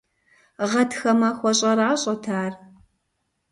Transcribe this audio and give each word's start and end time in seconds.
Гъатхэ 0.69 1.11
махуэ 1.19 1.51
щӏэращӏэт 1.57 2.23
ар. 2.41 2.53